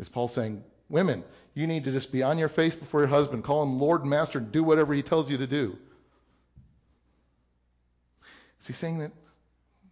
[0.00, 3.44] Is Paul saying, Women, you need to just be on your face before your husband,
[3.44, 5.78] call him Lord and Master, and do whatever he tells you to do?
[8.60, 9.12] Is he saying that,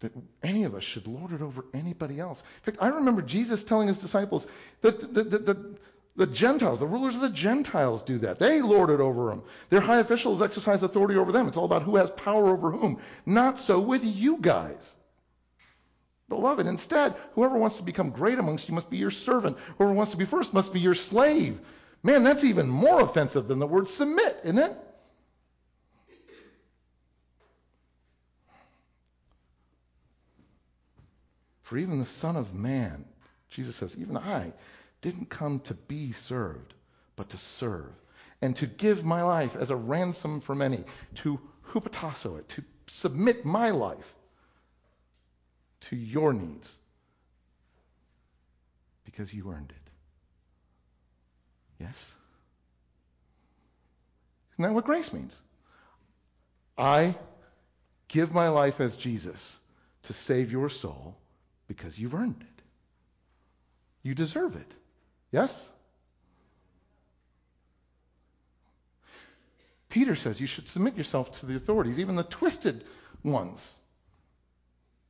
[0.00, 2.40] that any of us should lord it over anybody else?
[2.40, 4.46] In fact, I remember Jesus telling his disciples
[4.80, 5.76] that, that, that, that
[6.16, 8.38] the Gentiles, the rulers of the Gentiles do that.
[8.38, 9.42] They lord it over them.
[9.70, 11.48] Their high officials exercise authority over them.
[11.48, 12.98] It's all about who has power over whom.
[13.24, 14.94] Not so with you guys.
[16.32, 19.58] Beloved, instead, whoever wants to become great amongst you must be your servant.
[19.76, 21.60] Whoever wants to be first must be your slave.
[22.02, 24.74] Man, that's even more offensive than the word submit, isn't it?
[31.64, 33.04] For even the Son of Man,
[33.50, 34.54] Jesus says, even I
[35.02, 36.72] didn't come to be served,
[37.14, 37.92] but to serve,
[38.40, 40.82] and to give my life as a ransom for many,
[41.16, 44.14] to hupotasso it, to submit my life
[45.88, 46.76] to your needs,
[49.04, 49.90] because you earned it.
[51.80, 52.14] Yes?
[54.54, 55.40] Isn't that what grace means?
[56.78, 57.16] I
[58.08, 59.58] give my life as Jesus
[60.04, 61.16] to save your soul
[61.68, 62.62] because you've earned it.
[64.02, 64.74] You deserve it.
[65.30, 65.70] Yes?
[69.88, 72.84] Peter says you should submit yourself to the authorities, even the twisted
[73.22, 73.74] ones,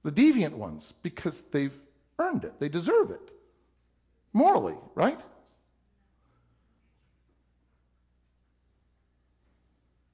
[0.02, 1.76] the deviant ones, because they've
[2.18, 2.58] earned it.
[2.58, 3.30] They deserve it.
[4.32, 5.20] Morally, right?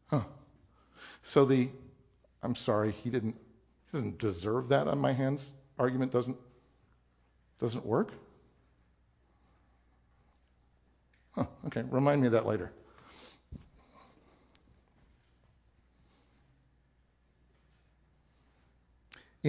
[0.09, 0.23] Huh.
[1.23, 1.69] So the
[2.43, 3.37] I'm sorry, he didn't
[3.87, 6.37] he doesn't deserve that on my hands argument doesn't
[7.59, 8.13] doesn't work?
[11.33, 12.73] Huh, okay, remind me of that later.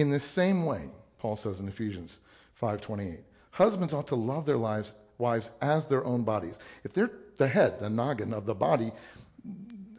[0.00, 2.18] In the same way, Paul says in Ephesians
[2.62, 3.18] 5:28,
[3.50, 6.58] husbands ought to love their lives, wives as their own bodies.
[6.84, 8.92] If they're the head, the noggin of the body,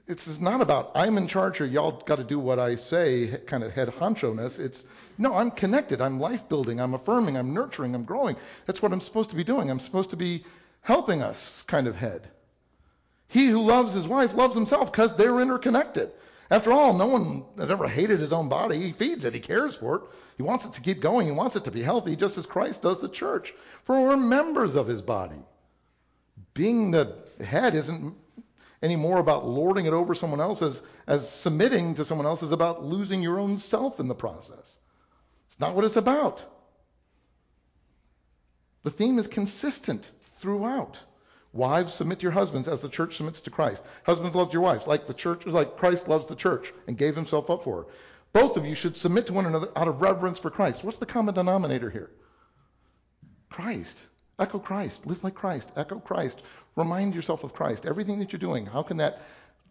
[0.08, 3.64] it's not about I'm in charge or y'all got to do what I say, kind
[3.64, 4.58] of head honcho-ness.
[4.58, 4.84] It's
[5.20, 6.02] no, I'm connected.
[6.02, 6.82] I'm life building.
[6.82, 7.38] I'm affirming.
[7.38, 7.94] I'm nurturing.
[7.94, 8.38] I'm growing.
[8.66, 9.70] That's what I'm supposed to be doing.
[9.70, 10.44] I'm supposed to be
[10.82, 12.28] helping us kind of head.
[13.28, 16.12] He who loves his wife loves himself because they're interconnected.
[16.52, 18.78] After all, no one has ever hated his own body.
[18.78, 19.34] He feeds it.
[19.34, 20.02] He cares for it.
[20.36, 21.26] He wants it to keep going.
[21.26, 23.54] He wants it to be healthy, just as Christ does the church.
[23.86, 25.42] For we're members of his body.
[26.54, 28.16] Being the head isn't
[28.82, 32.52] any more about lording it over someone else as, as submitting to someone else is
[32.52, 34.78] about losing your own self in the process.
[35.48, 36.44] It's not what it's about.
[38.84, 41.00] The theme is consistent throughout.
[41.54, 43.84] Wives, submit to your husbands as the church submits to Christ.
[44.06, 47.50] Husbands, love your wives like the church, like Christ loves the church and gave himself
[47.50, 47.88] up for her.
[48.34, 50.84] Both of you should submit to one another out of reverence for Christ.
[50.84, 52.10] What's the common denominator here?
[53.50, 54.02] Christ.
[54.40, 55.06] Echo Christ.
[55.06, 55.72] Live like Christ.
[55.76, 56.42] Echo Christ.
[56.78, 57.86] Remind yourself of Christ.
[57.86, 59.22] Everything that you're doing, how can that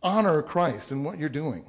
[0.02, 1.64] honor Christ in what you're doing?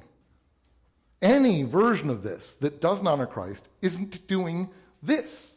[1.21, 4.69] Any version of this that doesn't honor Christ isn't doing
[5.01, 5.50] this.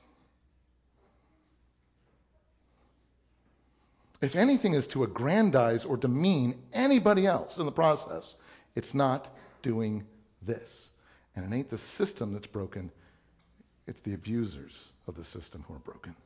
[4.24, 8.34] If anything is to aggrandize or demean anybody else in the process,
[8.74, 9.28] it's not
[9.60, 10.06] doing
[10.40, 10.90] this.
[11.36, 12.90] And it ain't the system that's broken,
[13.86, 16.16] it's the abusers of the system who are broken.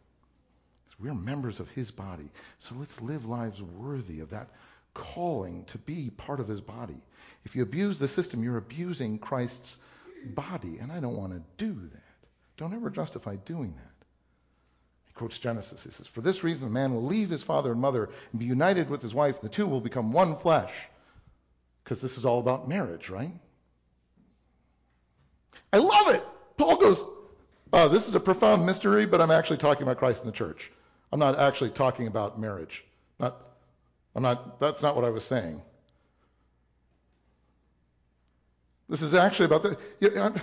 [1.00, 2.28] We're members of his body.
[2.60, 4.48] So let's live lives worthy of that
[4.94, 7.00] calling to be part of his body.
[7.44, 9.76] If you abuse the system, you're abusing Christ's
[10.24, 10.78] body.
[10.80, 12.02] And I don't want to do that.
[12.56, 13.97] Don't ever justify doing that
[15.18, 15.84] quotes Genesis.
[15.84, 18.46] He says, For this reason, a man will leave his father and mother and be
[18.46, 20.72] united with his wife, and the two will become one flesh.
[21.82, 23.34] Because this is all about marriage, right?
[25.72, 26.24] I love it.
[26.56, 27.04] Paul goes,
[27.72, 30.70] oh, This is a profound mystery, but I'm actually talking about Christ and the church.
[31.12, 32.84] I'm not actually talking about marriage.
[33.18, 33.36] Not,
[34.14, 35.60] I'm not, that's not what I was saying.
[38.88, 39.62] This is actually about
[40.00, 40.42] the.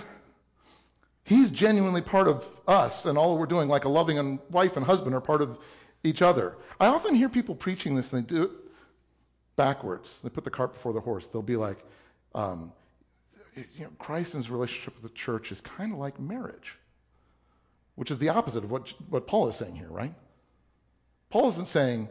[1.26, 5.12] He's genuinely part of us, and all we're doing, like a loving wife and husband,
[5.12, 5.58] are part of
[6.04, 6.56] each other.
[6.78, 8.50] I often hear people preaching this, and they do it
[9.56, 10.20] backwards.
[10.22, 11.26] They put the cart before the horse.
[11.26, 11.84] They'll be like,
[12.32, 12.72] um,
[13.56, 16.78] you know, Christ's relationship with the church is kind of like marriage,
[17.96, 20.14] which is the opposite of what, what Paul is saying here, right?
[21.30, 22.08] Paul isn't saying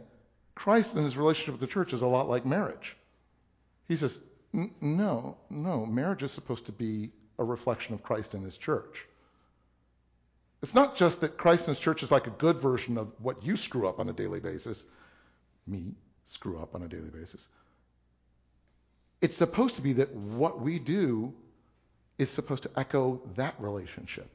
[0.56, 2.98] Christ and his relationship with the church is a lot like marriage.
[3.88, 4.20] He says,
[4.52, 9.06] no, no, marriage is supposed to be a reflection of Christ and his church.
[10.62, 13.44] It's not just that Christ and his church is like a good version of what
[13.44, 14.84] you screw up on a daily basis,
[15.68, 15.94] me
[16.26, 17.48] screw up on a daily basis.
[19.22, 21.34] It's supposed to be that what we do
[22.18, 24.30] is supposed to echo that relationship,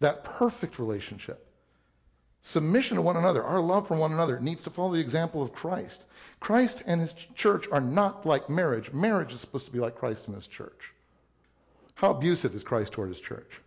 [0.00, 1.42] that perfect relationship.
[2.42, 5.52] Submission to one another, our love for one another, needs to follow the example of
[5.52, 6.04] Christ.
[6.38, 8.92] Christ and his church are not like marriage.
[8.92, 10.92] Marriage is supposed to be like Christ and his church.
[11.96, 13.60] How abusive is Christ toward his church?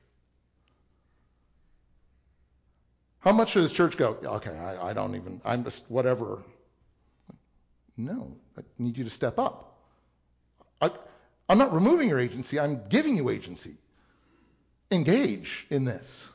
[3.22, 4.18] How much should his church go?
[4.24, 6.44] Okay, I, I don't even, I'm just whatever.
[7.98, 9.80] No, I need you to step up.
[10.80, 10.92] I,
[11.50, 13.76] I'm not removing your agency, I'm giving you agency.
[14.92, 16.30] Engage in this.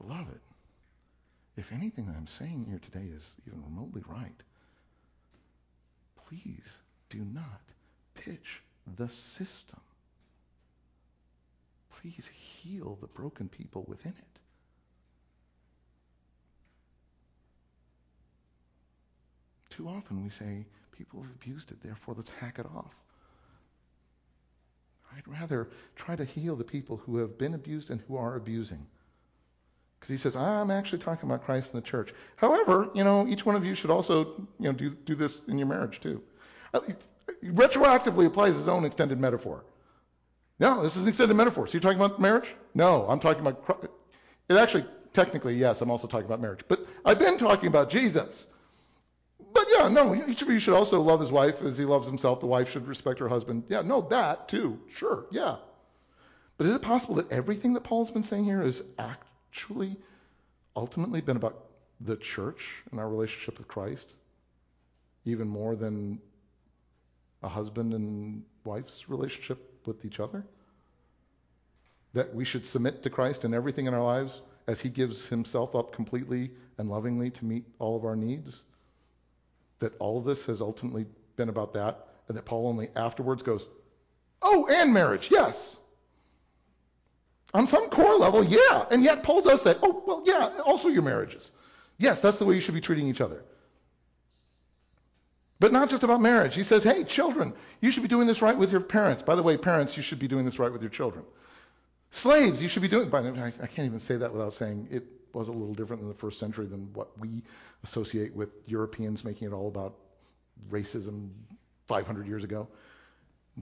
[0.00, 0.40] Beloved,
[1.56, 4.42] if anything that I'm saying here today is even remotely right,
[6.28, 6.78] please
[7.10, 7.62] do not
[8.14, 8.60] pitch
[8.96, 9.80] the system.
[12.00, 14.40] Please heal the broken people within it.
[19.70, 22.94] Too often we say, people have abused it, therefore let's hack it off.
[25.14, 28.86] I'd rather try to heal the people who have been abused and who are abusing.
[29.98, 32.12] Because he says, I'm actually talking about Christ and the church.
[32.36, 35.58] However, you know, each one of you should also, you know, do, do this in
[35.58, 36.22] your marriage too.
[37.44, 39.64] Retroactively applies his own extended metaphor.
[40.58, 41.66] No, this is an extended metaphor.
[41.66, 42.48] So you're talking about marriage?
[42.74, 43.90] No, I'm talking about.
[44.48, 46.60] It actually, technically, yes, I'm also talking about marriage.
[46.66, 48.46] But I've been talking about Jesus.
[49.52, 52.40] But yeah, no, each of you should also love his wife as he loves himself.
[52.40, 53.64] The wife should respect her husband.
[53.68, 54.78] Yeah, no, that too.
[54.88, 55.56] Sure, yeah.
[56.56, 59.96] But is it possible that everything that Paul's been saying here has actually
[60.74, 61.66] ultimately been about
[62.00, 64.10] the church and our relationship with Christ?
[65.24, 66.20] Even more than
[67.46, 70.44] a husband and wife's relationship with each other?
[72.12, 75.74] That we should submit to Christ in everything in our lives as he gives himself
[75.76, 78.62] up completely and lovingly to meet all of our needs?
[79.78, 83.64] That all of this has ultimately been about that, and that Paul only afterwards goes,
[84.42, 85.76] Oh, and marriage, yes.
[87.54, 88.86] On some core level, yeah.
[88.90, 91.52] And yet Paul does say, Oh, well, yeah, also your marriages.
[91.98, 93.44] Yes, that's the way you should be treating each other.
[95.58, 96.54] But not just about marriage.
[96.54, 99.22] He says, hey, children, you should be doing this right with your parents.
[99.22, 101.24] By the way, parents, you should be doing this right with your children.
[102.10, 103.08] Slaves, you should be doing.
[103.08, 106.02] By the I, I can't even say that without saying it was a little different
[106.02, 107.42] in the first century than what we
[107.84, 109.94] associate with Europeans making it all about
[110.70, 111.30] racism
[111.88, 112.68] 500 years ago.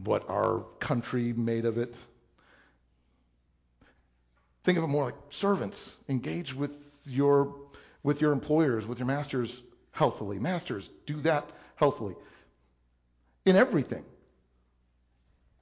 [0.05, 1.95] What our country made of it.
[4.65, 5.97] Think of it more like servants.
[6.09, 6.73] Engage with
[7.07, 7.55] your
[8.03, 10.39] with your employers, with your masters healthfully.
[10.39, 12.15] Masters, do that healthfully.
[13.45, 14.05] In everything.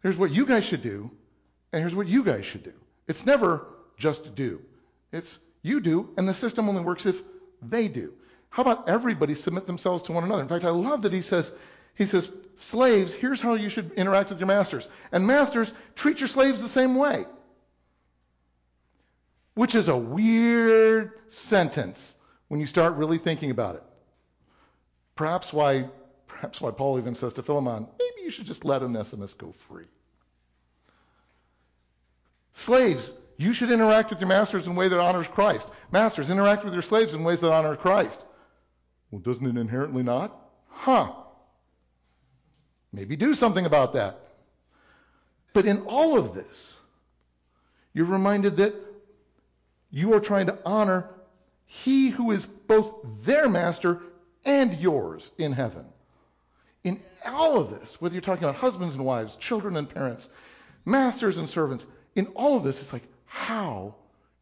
[0.02, 1.10] Here's what you guys should do,
[1.72, 2.72] and here's what you guys should do.
[3.06, 4.60] It's never just do.
[5.12, 7.22] It's you do, and the system only works if
[7.60, 8.12] they do.
[8.50, 10.42] How about everybody submit themselves to one another?
[10.42, 11.50] In fact, I love that he says,
[11.94, 14.88] he says, slaves, here's how you should interact with your masters.
[15.10, 17.24] And masters, treat your slaves the same way.
[19.54, 22.16] Which is a weird sentence
[22.48, 23.82] when you start really thinking about it.
[25.14, 25.88] Perhaps why,
[26.42, 29.84] perhaps why Paul even says to Philemon, maybe you should just let Onesimus go free.
[32.52, 35.70] Slaves, you should interact with your masters in a way that honors Christ.
[35.92, 38.20] Masters, interact with your slaves in ways that honor Christ.
[39.12, 40.36] Well, doesn't it inherently not?
[40.68, 41.12] Huh.
[42.92, 44.18] Maybe do something about that.
[45.52, 46.76] But in all of this,
[47.92, 48.74] you're reminded that
[49.92, 51.08] you are trying to honor
[51.66, 54.02] he who is both their master
[54.44, 55.86] and yours in heaven.
[56.84, 60.28] In all of this, whether you're talking about husbands and wives, children and parents,
[60.84, 63.94] masters and servants, in all of this, it's like, how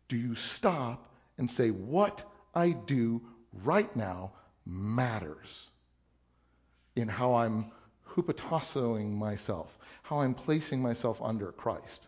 [0.09, 1.07] do you stop
[1.39, 2.25] and say, what
[2.55, 3.23] I do
[3.65, 4.33] right now
[4.67, 5.69] matters
[6.97, 7.71] in how I'm
[8.15, 12.07] hupotassoing myself, how I'm placing myself under Christ?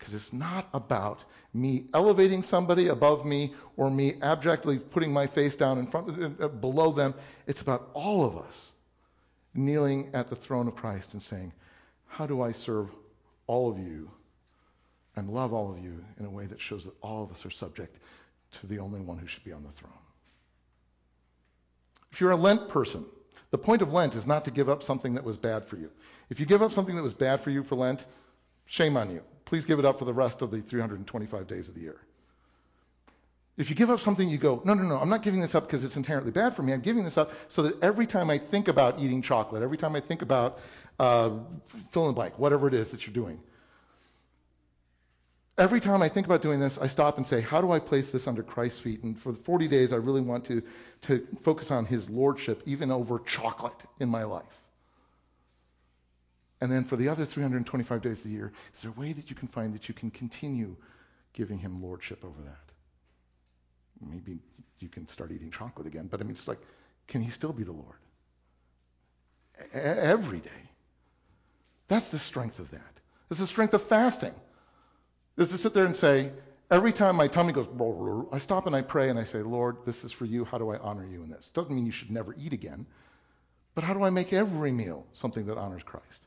[0.00, 5.56] Because it's not about me elevating somebody above me or me abjectly putting my face
[5.56, 7.14] down in front uh, below them.
[7.46, 8.72] It's about all of us
[9.54, 11.52] kneeling at the throne of Christ and saying,
[12.06, 12.88] How do I serve
[13.46, 14.10] all of you
[15.16, 17.50] and love all of you in a way that shows that all of us are
[17.50, 17.98] subject
[18.52, 19.92] to the only one who should be on the throne?
[22.10, 23.04] If you're a Lent person,
[23.50, 25.90] the point of Lent is not to give up something that was bad for you.
[26.30, 28.06] If you give up something that was bad for you for Lent,
[28.64, 29.22] shame on you.
[29.50, 32.00] Please give it up for the rest of the 325 days of the year.
[33.56, 35.66] If you give up something, you go, no, no, no, I'm not giving this up
[35.66, 36.72] because it's inherently bad for me.
[36.72, 39.96] I'm giving this up so that every time I think about eating chocolate, every time
[39.96, 40.60] I think about
[41.00, 41.30] uh,
[41.90, 43.40] fill in the blank, whatever it is that you're doing,
[45.58, 48.10] every time I think about doing this, I stop and say, how do I place
[48.12, 49.02] this under Christ's feet?
[49.02, 50.62] And for the 40 days, I really want to,
[51.02, 54.59] to focus on his lordship, even over chocolate in my life.
[56.60, 59.30] And then for the other 325 days of the year, is there a way that
[59.30, 60.76] you can find that you can continue
[61.32, 64.10] giving him lordship over that?
[64.10, 64.38] Maybe
[64.78, 66.60] you can start eating chocolate again, but I mean, it's like,
[67.08, 67.96] can he still be the Lord?
[69.72, 70.50] every day.
[71.88, 72.80] That's the strength of that.
[73.28, 74.34] That's the strength of fasting.
[75.36, 76.30] Is to sit there and say,
[76.70, 77.66] every time my tummy goes,
[78.32, 80.44] I stop and I pray and I say, Lord, this is for you.
[80.44, 81.48] How do I honor you in this?
[81.50, 82.86] Doesn't mean you should never eat again,
[83.74, 86.26] but how do I make every meal something that honors Christ?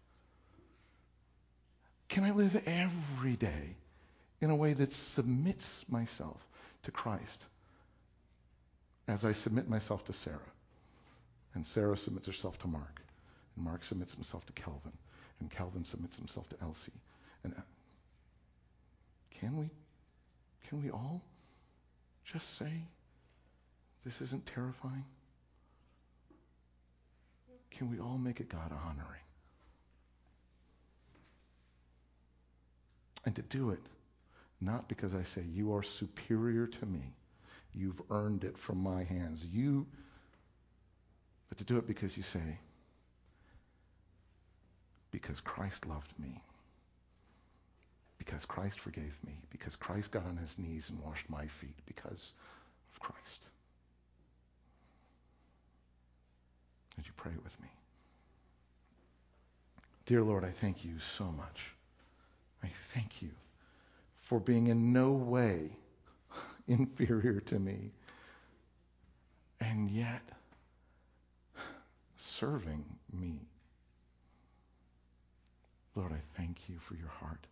[2.13, 3.75] Can I live every day
[4.39, 6.37] in a way that submits myself
[6.83, 7.43] to Christ
[9.07, 10.37] as I submit myself to Sarah?
[11.55, 13.01] And Sarah submits herself to Mark.
[13.55, 14.91] And Mark submits himself to Calvin.
[15.39, 16.91] And Calvin submits himself to Elsie.
[17.43, 17.61] And uh,
[19.39, 19.71] can we
[20.67, 21.23] can we all
[22.25, 22.83] just say
[24.05, 25.05] this isn't terrifying?
[27.71, 29.22] Can we all make it God honoring?
[33.25, 33.79] And to do it,
[34.59, 37.13] not because I say, you are superior to me.
[37.73, 39.43] You've earned it from my hands.
[39.45, 39.85] You,
[41.49, 42.57] but to do it because you say,
[45.11, 46.41] because Christ loved me.
[48.17, 49.33] Because Christ forgave me.
[49.51, 51.75] Because Christ got on his knees and washed my feet.
[51.85, 52.33] Because
[52.93, 53.47] of Christ.
[56.97, 57.67] Would you pray with me?
[60.05, 61.73] Dear Lord, I thank you so much
[62.63, 63.29] I thank you
[64.21, 65.69] for being in no way
[66.67, 67.91] inferior to me
[69.59, 70.21] and yet
[72.17, 73.39] serving me.
[75.95, 77.45] Lord, I thank you for your heart.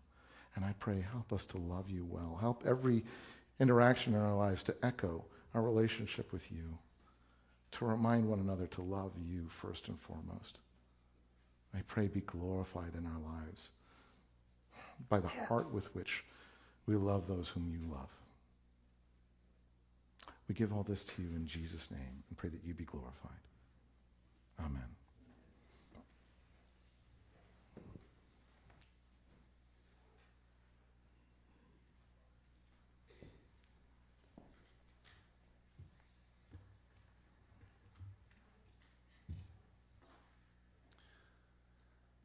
[0.55, 2.37] And I pray, help us to love you well.
[2.39, 3.03] Help every
[3.59, 6.77] interaction in our lives to echo our relationship with you,
[7.73, 10.59] to remind one another to love you first and foremost.
[11.73, 13.69] I pray be glorified in our lives
[15.09, 16.23] by the heart with which
[16.85, 18.09] we love those whom you love.
[20.47, 23.31] We give all this to you in Jesus' name and pray that you be glorified.
[24.59, 24.81] Amen.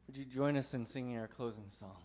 [0.07, 1.95] Would you join us in singing our closing song?